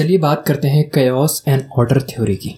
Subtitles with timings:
[0.00, 2.54] चलिए बात करते हैं कयोस एंड ऑर्डर थ्योरी की।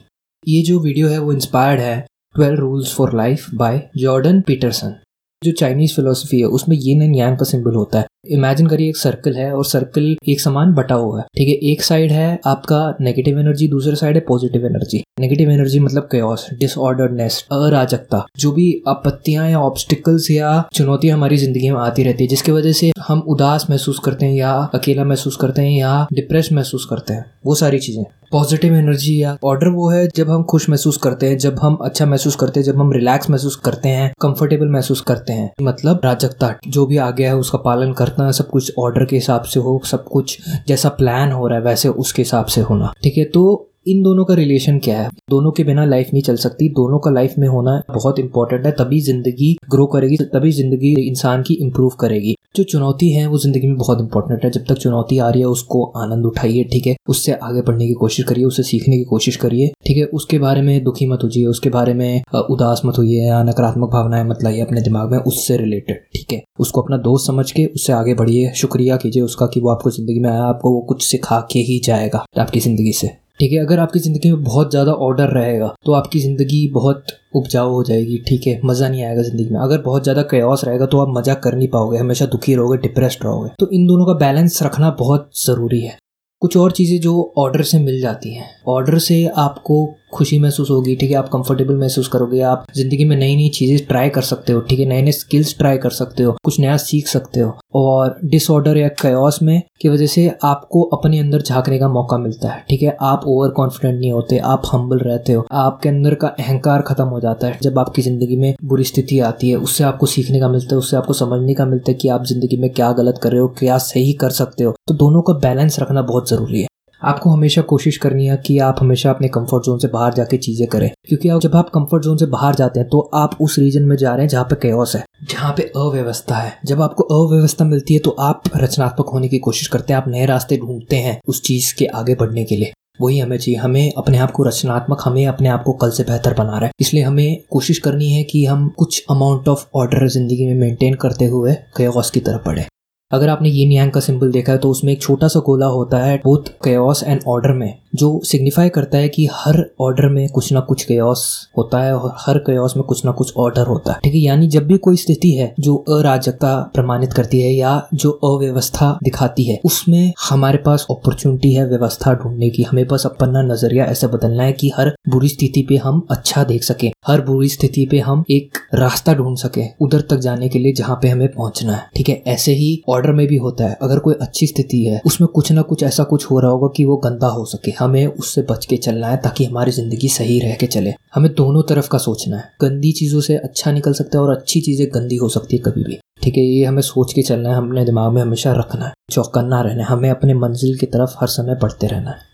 [0.48, 4.94] ये जो वीडियो है, वो इंस्पायर्ड है twelve rules for life by Jordan Peterson
[5.44, 8.96] जो चाइनीज़ फिलोसफी है। उसमें ये नैन यांग का सिंबल होता है। इमेजिन करिए एक
[8.96, 12.78] सर्कल है और सर्कल एक समान बटा हुआ है। ठीक है, एक साइड है आपका
[13.00, 18.70] नेगेटिव एनर्जी दूसरे साइड है पॉजिटिव एनर्जी नेगेटिव एनर्जी मतलब कयोस डिसऑर्डरनेस अराजकता। जो भी
[18.88, 23.20] आपत्तियाँ या ऑब्स्टिकल्स या चुनौतियाँ हमारी ज़िंदगी में आती रहती है, जिसकी वजह से हम
[23.28, 27.54] उदास महसूस करते हैं या अकेला महसूस करते हैं या डिप्रेस महसूस करते हैं, वो
[27.54, 31.58] सारी चीज़ें। पॉजिटिव एनर्जी या ऑर्डर वो है जब हम खुश महसूस करते हैं, जब
[31.58, 35.50] हम अच्छा महसूस करते हैं, जब हम रिलैक्स महसूस करते हैं कंफर्टेबल महसूस करते हैं।
[35.62, 39.42] मतलब राजकता जो भी आ गया है उसका पालन करना सब कुछ ऑर्डर के हिसाब
[39.44, 43.18] से हो, सब कुछ जैसा प्लान हो रहा है, वैसे उसके हिसाब से होना। ठीक
[43.18, 45.08] है तो इन दोनों का रिलेशन क्या है?
[45.30, 48.72] दोनों के बिना लाइफ नहीं चल सकती, दोनों का लाइफ में होना बहुत इंपॉर्टेंट है,
[48.72, 53.66] तभी ज़िंदगी ग्रो करेगी, तभी ज़िंदगी इंसान की इंप्रूव करेगी। जो चुनौती है वो ज़िंदगी
[53.66, 56.94] में बहुत इंपॉर्टेंट है। जब तक चुनौती आ रही है, उसको आनंद उठाइए, ठीक है?
[57.08, 60.04] उससे आगे बढ़ने की कोशिश करिए, उससे सीखने की कोशिश करिए, ठीक है?
[60.04, 64.24] उसके बारे में दुखी मत होइए, उसके बारे में उदास मत होइए या नकारात्मक भावनाएँ
[64.24, 66.42] मत लाइए अपने दिमाग में, उससे रिलेटेड ठीक है?
[66.60, 70.20] उसको अपना दोस्त समझ के उससे आगे बढ़िए, शुक्रिया कीजिए उसका कि वो आपको ज़िंदगी
[70.20, 73.78] में आया, आपको वो कुछ सिखा के ही जाएगा आपकी ज़िंदगी से। ठीक है, अगर
[73.78, 78.46] आपकी ज़िंदगी में बहुत ज़्यादा ऑर्डर रहेगा तो आपकी ज़िंदगी बहुत उपजाऊ हो जाएगी, ठीक
[78.46, 78.60] है?
[78.64, 81.68] मज़ा नहीं आएगा ज़िंदगी में। अगर बहुत ज़्यादा कयास रहेगा तो आप मज़ा कर नहीं
[81.68, 85.96] पाओगे, हमेशा दुखी रहोगे डिप्रेस्ड रहोगे। तो इन दोनों का बैलेंस रखना बहुत ज़रूरी है।
[86.42, 90.94] कुछ और चीज़ें जो ऑर्डर से मिल जाती हैं। ऑर्डर से आपको खुशी महसूस होगी,
[90.96, 91.16] ठीक है?
[91.16, 94.78] आप कंफर्टेबल महसूस करोगे, आप ज़िंदगी में नई नई चीज़ें ट्राई कर सकते हो, ठीक
[94.78, 94.86] है?
[94.86, 98.88] नए नए स्किल्स ट्राई कर सकते हो, कुछ नया सीख सकते हो और डिसऑर्डर या
[99.02, 102.96] कयास में की वजह से आपको अपने अंदर झांकने का मौका मिलता है, ठीक है?
[103.02, 107.20] आप ओवर कॉन्फिडेंट नहीं होते, आप हम्बल रहते हो, आपके अंदर का अहंकार खत्म हो
[107.20, 110.74] जाता है जब आपकी ज़िंदगी में बुरी स्थिति आती है, उससे आपको सीखने का मिलता
[110.74, 113.40] है, उससे आपको समझने का मिलता है कि आप ज़िंदगी में क्या गलत कर रहे
[113.40, 116.68] हो, क्या सही कर सकते हो। तो दोनों का बैलेंस रखना बहुत ज़रूरी है।
[117.02, 120.66] आपको हमेशा कोशिश करनी है कि आप हमेशा अपने कंफर्ट जोन से बाहर जाके चीज़ें
[120.68, 123.82] करें। क्योंकि आप जब आप कंफर्ट जोन से बाहर जाते हैं तो आप उस रीजन
[123.82, 127.64] में जा रहे हैं जहाँ पे केओस है, जहाँ पे अव्यवस्था है। जब आपको अव्यवस्था
[127.64, 131.20] मिलती है तो आप रचनात्मक होने की कोशिश करते हैं, आप नए रास्ते ढूंढते हैं
[131.28, 134.98] उस चीज़ के आगे बढ़ने के लिए। वही हमें चाहिए, हमें अपने आप को रचनात्मक,
[135.04, 138.22] हमें अपने आप को कल से बेहतर बना रहा। है इसलिए हमें कोशिश करनी है
[138.24, 142.66] कि हम कुछ अमाउंट ऑफ़ ऑर्डर ज़िंदगी में मेंटेन करते हुए कयोस की तरफ़ बढ़े।
[143.12, 145.98] अगर आपने ये न्यांग का सिंबल देखा है तो उसमें एक छोटा सा गोला होता
[145.98, 150.52] है बोथ कैओस एंड ऑर्डर में। जो सिग्निफाई करता है कि हर ऑर्डर में कुछ
[150.52, 151.24] ना कुछ कयोस
[151.58, 154.48] होता है और हर कयोस में कुछ ना कुछ ऑर्डर होता है। ठीक है, यानी
[154.48, 159.60] जब भी कोई स्थिति है जो अराजकता प्रमाणित करती है या जो अव्यवस्था दिखाती है,
[159.64, 164.52] उसमें हमारे पास अपॉर्चुनिटी है व्यवस्था ढूँढने की। हमें बस अपना नज़रिया ऐसे बदलना है
[164.52, 168.58] कि हर बुरी स्थिति पे हम अच्छा देख सके, हर बुरी स्थिति पे हम एक
[168.74, 172.22] रास्ता ढूंढ सके, उधर तक जाने के लिए जहाँ पे हमें पहुँचना है। ठीक है,
[172.26, 175.62] ऐसे ही ऑर्डर में भी होता है। अगर कोई अच्छी स्थिति है, उसमें कुछ ना
[175.62, 178.76] कुछ ऐसा कुछ हो रहा होगा कि वो गंदा हो सके। हमें उससे बच के
[178.78, 182.50] चलना है ताकि हमारी ज़िंदगी सही रह के चले। हमें दोनों तरफ़ का सोचना है।
[182.60, 185.84] गंदी चीज़ों से अच्छा निकल सकता है और अच्छी चीज़ें गंदी हो सकती है कभी
[185.84, 188.92] भी। ठीक है, ये हमें सोच के चलना है, अपने दिमाग में हमेशा रखना है,
[189.10, 192.30] चौकन्ना रहना है, हमें अपने मंजिल की तरफ़ हर समय बढ़ते रहना है।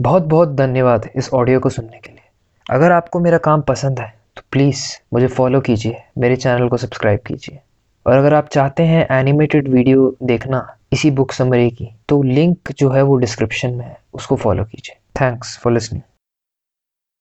[0.00, 2.28] बहुत बहुत धन्यवाद इस ऑडियो को सुनने के लिए।
[2.66, 4.82] अगर आपको मेरा काम पसंद है तो प्लीज़
[5.14, 7.58] मुझे फॉलो कीजिए, मेरे चैनल को सब्सक्राइब कीजिए।
[8.06, 12.90] और अगर आप चाहते हैं एनिमेटेड वीडियो देखना इसी बुक समरी की तो लिंक जो
[12.90, 16.02] है वो डिस्क्रिप्शन में है। उसको फॉलो कीजिए। Thanks for listening